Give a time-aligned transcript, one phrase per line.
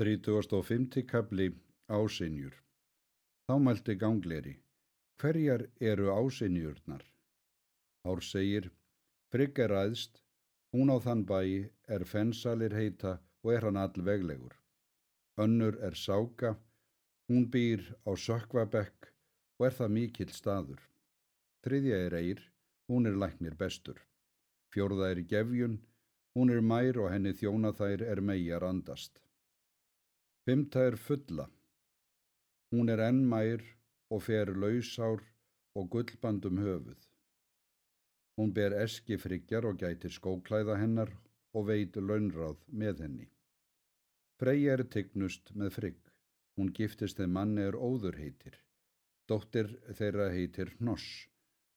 [0.00, 1.02] 35.
[1.04, 1.50] kapli
[1.92, 2.54] Ásinjur
[3.44, 4.52] Þá mælti gangleri
[5.20, 7.02] Hverjar eru ásinjurnar?
[8.08, 8.70] Ár segir
[9.28, 10.22] Frigg er aðst,
[10.72, 13.12] hún á þann bæ er fensalir heita
[13.44, 14.54] og er hann allveglegur.
[15.44, 16.54] Önnur er sáka,
[17.28, 19.10] hún býr á sökvabekk
[19.58, 20.80] og er það mikill staður.
[21.66, 22.40] Þriðja er eir,
[22.88, 24.00] hún er læknir bestur.
[24.72, 25.76] Fjórða er gefjun,
[26.32, 29.20] hún er mær og henni þjóna þær er megar andast.
[30.42, 31.44] Fymta er fulla.
[32.74, 33.60] Hún er enn mær
[34.10, 35.20] og fer lausár
[35.78, 37.04] og gullbandum höfuð.
[38.36, 41.12] Hún ber eski friggjar og gætir skóklæða hennar
[41.54, 43.28] og veit launráð með henni.
[44.42, 46.02] Freyja er tygnust með frigg.
[46.58, 48.58] Hún giftist þeim manni er óður heitir.
[49.30, 51.06] Dóttir þeirra heitir Hnoss.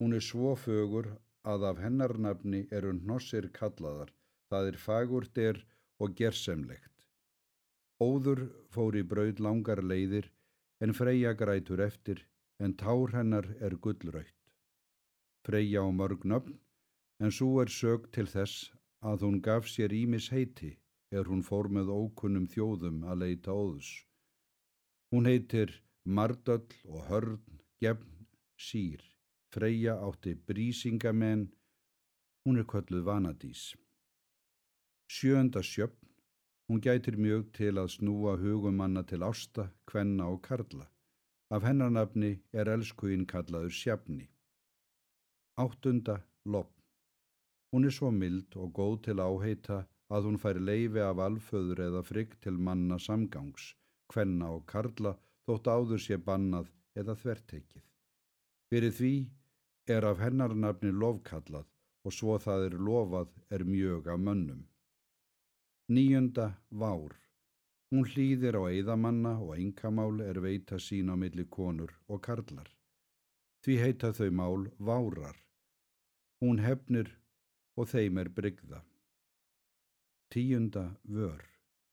[0.00, 1.12] Hún er svo fögur
[1.44, 4.16] að af hennarnafni eru Hnossir kallaðar.
[4.48, 5.64] Það er fagurt er
[6.00, 6.95] og gersemlegt.
[8.02, 10.26] Óður fór í braud langar leiðir
[10.84, 12.26] en Freyja grætur eftir
[12.60, 14.34] en tár hennar er gullraut.
[15.46, 16.58] Freyja á mörg nöfn
[17.24, 18.68] en svo er sög til þess
[19.00, 20.74] að hún gaf sér ímis heiti
[21.10, 23.88] er hún fór með ókunnum þjóðum að leita óðs.
[25.12, 25.72] Hún heitir
[26.04, 27.40] Mardöll og Hörn,
[27.80, 29.00] Gefn, Sýr.
[29.54, 31.46] Freyja átti brísingamenn,
[32.44, 33.72] hún er kölluð Vanadís.
[35.08, 36.05] Sjönda sjöfn
[36.68, 40.86] Hún gætir mjög til að snúa hugumanna til ásta, kvenna og karla.
[41.54, 44.26] Af hennarnafni er elskuinn kallaður sjafni.
[45.62, 46.82] Áttunda lopn.
[47.70, 49.78] Hún er svo mild og góð til áheita
[50.10, 53.74] að hún fær leifi af alföður eða frigg til manna samgangs,
[54.10, 55.14] kvenna og karla
[55.46, 57.84] þótt áður sé bannað eða þvertekið.
[58.70, 59.14] Fyrir því
[59.96, 61.66] er af hennarnafni lofkallað
[62.06, 64.62] og svo það er lofað er mjög af mönnum.
[65.88, 67.14] Níunda vár.
[67.94, 72.66] Hún hlýðir á eðamanna og engamál er veita sín á milli konur og karlar.
[73.62, 75.38] Því heita þau mál várar.
[76.42, 77.12] Hún hefnir
[77.78, 78.82] og þeim er bryggða.
[80.34, 81.46] Tíunda vör.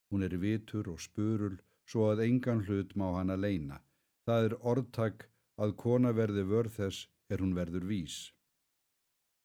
[0.09, 3.77] Hún er vitur og spurul svo að engan hlut má hana leina.
[4.25, 5.29] Það er orðtak
[5.61, 8.33] að kona verði vörð þess er hún verður vís.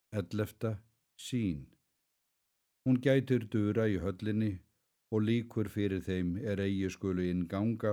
[0.09, 0.79] Ellefta
[1.13, 1.67] sín.
[2.89, 4.55] Hún gætir dura í höllinni
[5.13, 7.91] og líkur fyrir þeim er eigi skulu inn ganga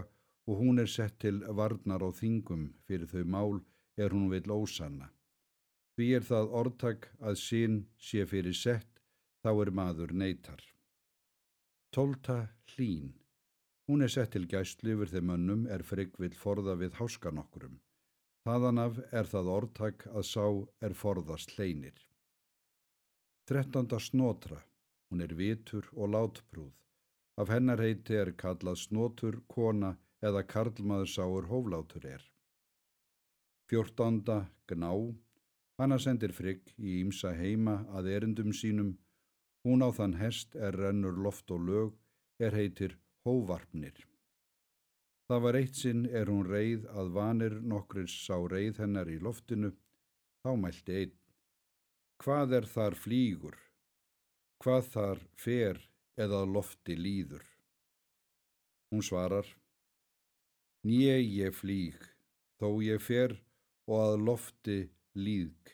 [0.48, 3.58] og hún er sett til varnar á þingum fyrir þau mál
[4.00, 5.10] er hún vil ósanna.
[5.92, 7.74] Því er það orðtak að sín
[8.06, 9.02] sé fyrir sett
[9.44, 10.62] þá er maður neytar.
[11.92, 12.36] Tólta
[12.72, 13.10] hlín.
[13.90, 17.76] Hún er sett til gæstlu yfir þeim önnum er frigg vil forða við háskan okkurum.
[18.48, 20.46] Þaðanaf er það orðtak að sá
[20.80, 22.00] er forðast hleinir.
[23.44, 24.62] Þrettanda snotra.
[25.10, 26.72] Hún er vitur og látprúð.
[27.36, 32.22] Af hennar heiti er kallað snotur, kona eða karlmaður sáur hóflátur er.
[33.68, 34.38] Fjórtánda
[34.70, 34.92] gná.
[35.78, 38.96] Hanna sendir frigg í ímsa heima að erendum sínum.
[39.66, 41.92] Hún á þann hest er rennur loft og lög,
[42.38, 42.96] er heitir
[43.26, 44.06] hóvarpnir.
[45.26, 49.72] Það var eitt sinn er hún reið að vanir nokkris sá reið hennar í loftinu,
[50.42, 51.16] þá mælti einn.
[52.22, 53.65] Hvað er þar flýgur?
[54.62, 55.80] Hvað þar fer
[56.16, 57.44] eða lofti líður.
[58.90, 59.48] Hún svarar,
[60.86, 61.96] Nýje ég flýg,
[62.60, 63.32] þó ég fer
[63.90, 64.76] og að lofti
[65.18, 65.72] líðg,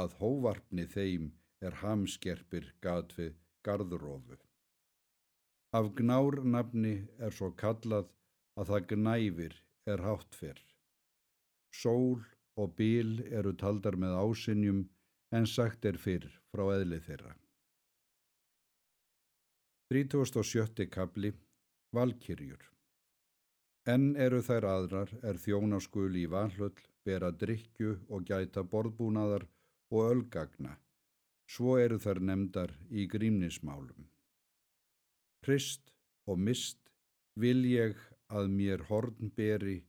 [0.00, 1.26] að hóvarpni þeim
[1.60, 3.34] er hamskerpir gat við
[3.68, 4.38] garðrófu.
[5.76, 8.08] Af gnárnafni er svo kallað
[8.56, 9.58] að það gnæfir
[9.92, 10.64] er hátt fyrr.
[11.82, 12.24] Sól
[12.56, 14.82] og bíl eru taldar með ásinjum
[15.36, 17.36] en sagt er fyrr frá eðlið þeirra.
[19.90, 20.84] 37.
[20.86, 21.32] kabli
[21.96, 22.60] Valkyrjur
[23.92, 29.48] Enn eru þær aðrar er þjónaskul í valhöll, bera drikju og gæta borðbúnaðar
[29.90, 30.76] og ölgagna.
[31.50, 34.06] Svo eru þær nefndar í grímnismálum.
[35.42, 35.90] Hrist
[36.30, 36.94] og mist
[37.34, 37.98] vil ég
[38.30, 39.80] að mér horn beri,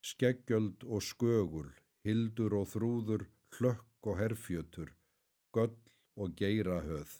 [0.00, 1.68] skeggjöld og skögul,
[2.08, 3.28] hildur og þrúður,
[3.58, 4.96] hlökk og herfjötur,
[5.52, 5.76] göll
[6.16, 7.12] og geirahöð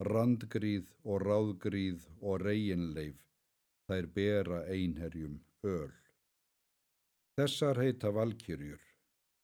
[0.00, 3.18] randgríð og ráðgríð og reginleif,
[3.88, 5.92] þær bera einherjum öl.
[7.36, 8.80] Þessar heita valkyrjur,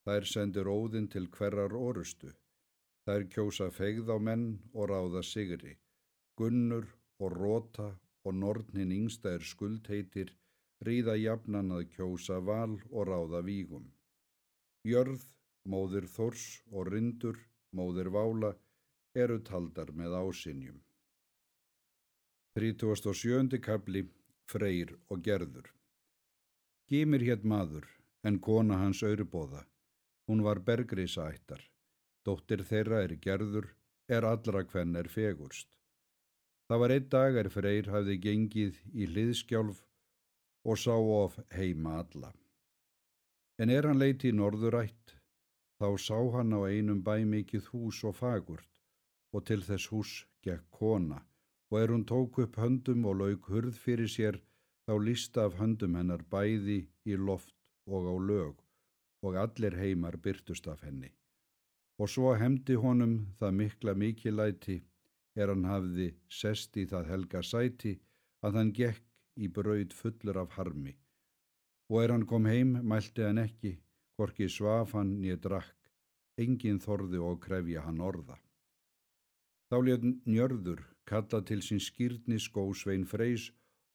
[0.08, 2.32] þær sendir óðinn til hverjar orustu,
[3.04, 5.76] þær kjósa feigð á menn og ráða sigri,
[6.40, 6.88] gunnur
[7.20, 7.92] og róta
[8.24, 10.32] og nortnin yngsta er skuldheitir,
[10.86, 13.86] ríða jafnan að kjósa val og ráða vígum.
[14.88, 15.22] Jörð,
[15.68, 17.38] móðir þors og rindur,
[17.76, 18.54] móðir vála,
[19.22, 20.76] eru taldar með ásinjum.
[22.60, 23.56] 37.
[23.64, 24.02] kapli
[24.50, 25.70] Freyr og Gerður.
[26.90, 27.86] Gímir hétt maður,
[28.22, 29.64] en kona hans auðrbóða.
[30.28, 31.64] Hún var bergriðsættar.
[32.26, 33.70] Dóttir þeirra er Gerður,
[34.08, 35.68] er allra hvenn er fegurst.
[36.68, 39.82] Það var einn dag er Freyr hafði gengið í hliðskjálf
[40.66, 42.32] og sá of heima alla.
[43.62, 45.14] En er hann leiti í norðurætt,
[45.80, 48.76] þá sá hann á einum bæ mikið hús og fagurt
[49.36, 50.12] og til þess hús
[50.46, 51.20] gekk kona
[51.70, 54.38] og er hún tók upp höndum og lauk hurð fyrir sér
[54.86, 56.78] þá lísta af höndum hennar bæði
[57.10, 57.54] í loft
[57.86, 58.62] og á lög
[59.26, 61.10] og allir heimar byrtust af henni.
[61.98, 64.76] Og svo hemdi honum það mikla mikilæti
[65.34, 66.08] er hann hafði
[66.40, 67.96] sest í það helga sæti
[68.46, 69.02] að hann gekk
[69.36, 70.94] í braud fullur af harmi.
[71.90, 73.76] Og er hann kom heim mælti hann ekki,
[74.16, 75.76] hvorki svaf hann nýja drakk,
[76.38, 78.38] engin þorði og krefja hann orða.
[79.70, 83.48] Þá létt njörður kalla til sín skýrni skósvein freys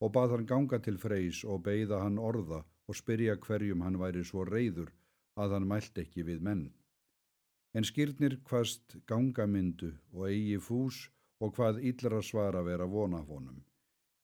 [0.04, 4.24] og bað hann ganga til freys og beigða hann orða og spyrja hverjum hann væri
[4.28, 4.92] svo reyður
[5.40, 6.66] að hann mælt ekki við menn.
[7.78, 11.06] En skýrnir hvaðst gangamyndu og eigi fús
[11.40, 13.64] og hvað illra svara vera vona honum.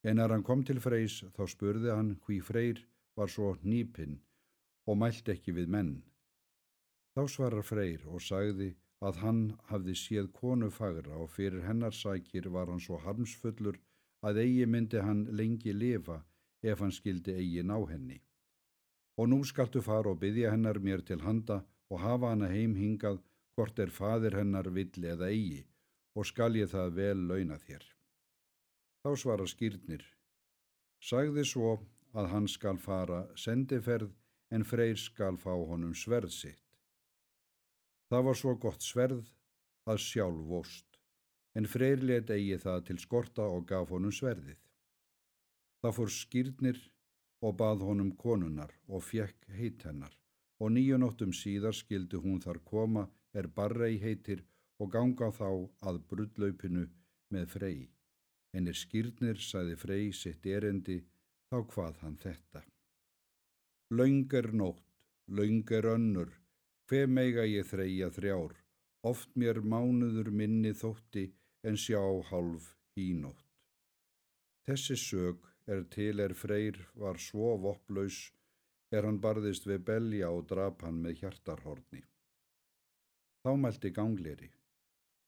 [0.04, 2.84] En er hann kom til freys þá spurði hann hví freyr
[3.16, 4.20] var svo nýpinn
[4.88, 5.94] og mælt ekki við menn.
[7.16, 8.74] Þá svarar freyr og sagði
[9.06, 13.78] að hann hafði séð konu fagra og fyrir hennar sækir var hann svo harmsfullur
[14.26, 16.24] að eigi myndi hann lengi lifa
[16.64, 18.20] ef hann skildi eigi ná henni.
[19.18, 23.22] Og nú skaltu fara og byggja hennar mér til handa og hafa hana heim hingað
[23.56, 25.64] hvort er fadir hennar villi eða eigi
[26.18, 27.84] og skal ég það vel launa þér.
[29.04, 30.04] Þá svara skýrnir.
[31.00, 31.78] Sagði svo
[32.18, 34.14] að hann skal fara sendiferð
[34.50, 36.67] en freyr skal fá honum sverð sitt.
[38.08, 39.26] Það var svo gott sverð
[39.88, 41.00] að sjálf vost,
[41.56, 44.60] en freyr let eigi það til skorta og gaf honum sverðið.
[45.82, 46.80] Það fór skýrnir
[47.44, 50.16] og bað honum konunar og fjekk heit hennar
[50.64, 53.04] og nýjunóttum síðar skildi hún þar koma
[53.38, 54.42] er barrei heitir
[54.82, 55.50] og ganga þá
[55.90, 56.88] að brudlaupinu
[57.34, 57.78] með frey.
[58.56, 61.02] En er skýrnir, sagði frey sitt erendi,
[61.52, 62.64] þá hvað hann þetta.
[63.92, 64.84] Laung er nótt,
[65.28, 66.32] laung er önnur,
[66.88, 68.54] Hve meiga ég þreja þrjár,
[69.10, 71.26] oft mér mánuður minni þótti
[71.68, 72.00] en sjá
[72.30, 73.44] hálf hínótt.
[74.64, 78.22] Þessi sög er til er freyr var svo vopplaus
[78.96, 82.02] er hann barðist við belja og drap hann með hjartarhorni.
[83.44, 84.52] Þá mælti gangleri.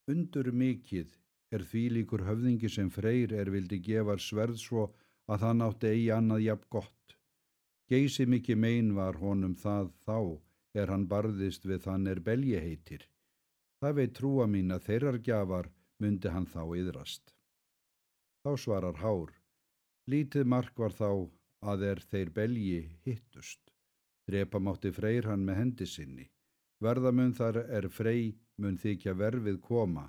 [0.08, 1.12] Undur mikið
[1.52, 4.90] er því líkur höfðingi sem freyr er vildi gefa sverð svo
[5.28, 7.16] að hann átti eigi annað jafn gott.
[7.90, 10.40] Geysi mikið mein var honum það þá
[10.74, 13.06] er hann barðist við þann er belgi heitir.
[13.80, 15.70] Það veit trúa mín að þeirrar gjafar
[16.00, 17.34] myndi hann þá yðrast.
[18.44, 19.32] Þá svarar Hár,
[20.08, 21.10] lítið mark var þá
[21.72, 23.60] að er þeir belgi hittust.
[24.28, 26.28] Drepa mátti freyr hann með hendi sinni.
[26.80, 30.06] Verðamun þar er frey mun þykja verfið koma.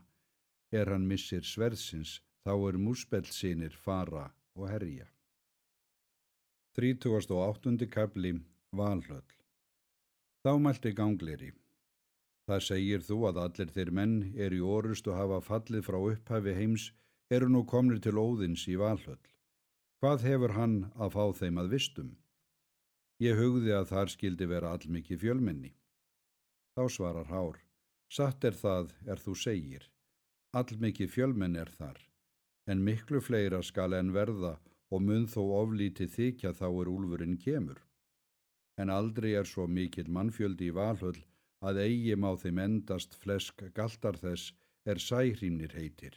[0.71, 5.09] Er hann missir sverðsins, þá er múspelsinir fara og herja.
[6.77, 7.87] 38.
[7.91, 8.37] kapli
[8.71, 9.40] Valhöll
[10.41, 11.51] Þá mælti gangleri.
[12.49, 14.13] Það segir þú að allir þeir menn
[14.45, 16.85] er í orust og hafa fallið frá upphafi heims
[17.37, 19.21] eru nú komnir til óðins í valhöll.
[20.01, 22.09] Hvað hefur hann að fá þeim að vistum?
[23.21, 25.71] Ég hugði að þar skildi vera allmikið fjölmenni.
[26.73, 27.61] Þá svarar Hár.
[28.09, 29.85] Satt er það er þú segir.
[30.57, 32.01] Allmikið fjölmenn er þar.
[32.65, 34.57] En miklu fleira skal en verða
[34.89, 37.85] og mun þó oflítið þykja þá er úlfurinn kemur
[38.81, 41.19] en aldrei er svo mikill mannfjöldi í valhöll
[41.69, 44.53] að eigi má þeim endast flesk galtar þess
[44.85, 46.15] er sæhrýmnir heitir.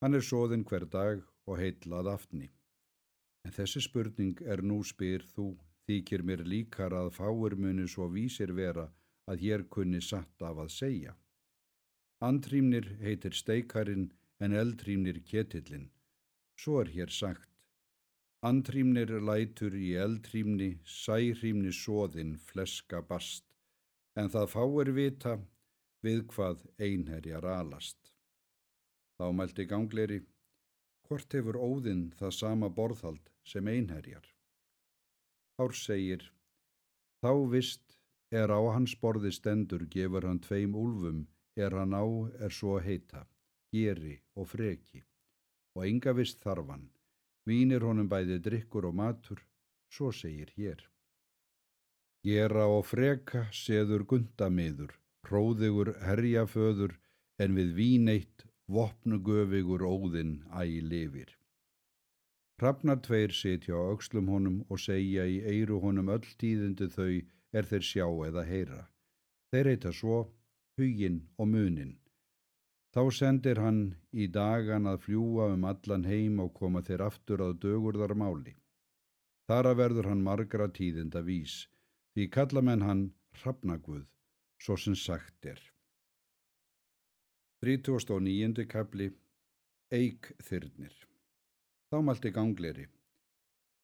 [0.00, 2.48] Hann er sóðinn hver dag og heitlað aftni.
[3.44, 5.52] En þessi spurning er nú spyr þú,
[5.86, 8.88] þykir mér líkar að fáir muni svo vísir vera
[9.30, 11.12] að hér kunni satt af að segja.
[12.26, 14.08] Andrýmnir heitir steikarinn
[14.40, 15.90] en eldrýmnir ketillin.
[16.56, 17.50] Svo er hér sagt,
[18.44, 23.46] Andrýmnir lætur í eldrýmni, særýmni svoðinn fleska bast,
[24.14, 25.38] en það fáir vita
[26.04, 28.12] við hvað einherjar alast.
[29.16, 30.20] Þá mælti gangleri,
[31.08, 34.26] hvort hefur óðinn það sama borðhald sem einherjar?
[35.56, 36.26] Hár segir,
[37.24, 37.96] þá vist
[38.30, 41.24] er á hans borði stendur gefur hann tveim úlfum,
[41.56, 42.04] er hann á
[42.36, 43.24] er svo heita,
[43.72, 45.00] geri og freki,
[45.72, 46.90] og enga vist þarfan
[47.46, 49.40] Vínir honum bæði drikkur og matur,
[49.94, 50.82] svo segir hér.
[52.26, 54.96] Gera og freka seður gundamiður,
[55.28, 56.96] hróðigur herjaföður,
[57.38, 61.30] en við víneitt vopnugöfigur óðinn æg lifir.
[62.58, 67.20] Hrafnar tveir sitja á aukslum honum og segja í eiru honum öll tíðindi þau
[67.52, 68.80] er þeir sjá eða heyra.
[69.52, 70.18] Þeir heita svo
[70.80, 71.92] huginn og munin.
[72.96, 73.80] Þá sendir hann
[74.16, 78.54] í dagan að fljúa um allan heim og koma þeir aftur að dögurðar máli.
[79.50, 81.58] Þar að verður hann margra tíðinda vís,
[82.16, 83.02] því kalla menn hann
[83.42, 84.06] Hrafnaguð,
[84.56, 85.60] svo sem sagt er.
[87.66, 88.64] 39.
[88.64, 89.10] kapli
[89.92, 90.96] Eik þyrnir
[91.92, 92.88] Þá malti gangleri.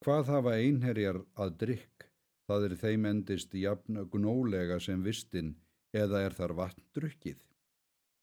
[0.01, 2.11] Hvað hafa einherjar að drikk,
[2.49, 5.59] það er þeim endist jafn gnólega sem vistin
[5.93, 7.52] eða er þar vatn drukkið?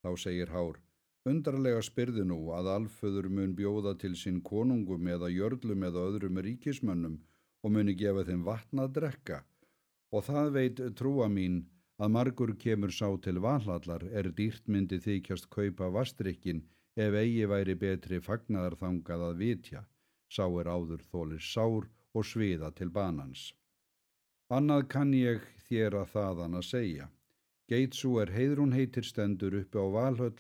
[0.03, 0.79] Þá segir Hár,
[1.29, 7.19] undarlega spyrði nú að alföður mun bjóða til sín konungum eða jörlum eða öðrum ríkismönnum
[7.63, 9.43] og muni gefa þeim vatn að drekka
[10.15, 11.59] og það veit trúa mín
[11.99, 16.63] að margur kemur sá til valhallar er dýrt myndi þykjast kaupa vastrykkin
[17.05, 19.81] ef eigi væri betri fagnadarþangað að vitja,
[20.31, 23.51] sá er áður þólir sár og sviða til banans.
[24.49, 27.09] Annað kann ég þér að þaðan að segja.
[27.69, 30.37] Geitsú er heiðrún heitir stendur uppi á valhöll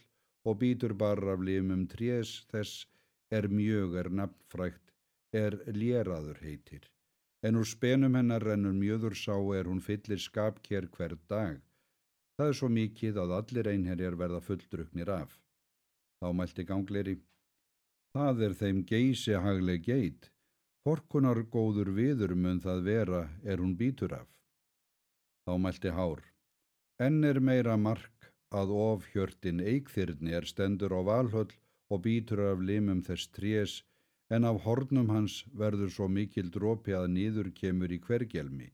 [0.49, 2.87] og býtur bara af limum trés þess
[3.29, 4.93] er mjög er nafnfrækt,
[5.33, 6.87] er léraður heitir.
[7.45, 11.61] En úr spenum hennar rennur mjöður sá er hún fyllir skapkér hver dag.
[12.39, 15.37] Það er svo mikið að allir einherjar verða fulldruknir af.
[16.19, 17.15] Þá mælti gangleri.
[18.15, 20.31] Það er þeim geysi hagleg geit.
[20.83, 24.29] Forkunar góður viður mun það vera er hún býtur af.
[25.45, 26.23] Þá mælti hár.
[26.99, 31.53] Enn er meira mark að ofhjörtin eikþyrni er stendur á valhöll
[31.91, 33.75] og býtur af limum þess trés
[34.35, 38.67] en af hornum hans verður svo mikil drópi að nýður kemur í hvergelmi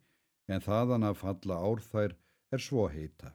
[0.56, 2.16] en þaðan að falla árþær
[2.56, 3.32] er svo heita.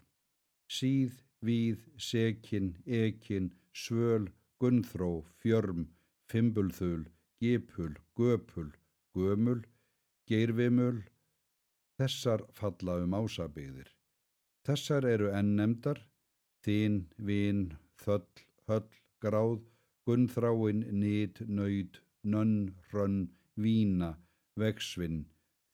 [0.71, 1.15] Síð,
[1.47, 3.51] víð, sekin, ekin,
[3.85, 4.29] svöl,
[4.63, 5.87] gunnþró, fjörm,
[6.31, 7.07] fimbulþul,
[7.43, 8.69] gipul, göpul,
[9.15, 9.63] gömul,
[10.31, 11.01] geirvimul,
[11.99, 14.00] þessar falla um ásabigðir.
[14.69, 16.03] Þessar eru ennemdar,
[16.67, 17.63] þín, vín,
[18.03, 18.27] þöll,
[18.69, 19.63] höll, gráð,
[20.05, 23.23] gunnþráin, nýt, nöyt, nönn, hrönn,
[23.57, 24.13] vína,
[24.61, 25.25] veksvinn,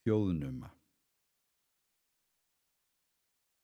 [0.05, 0.75] þjóðnuma.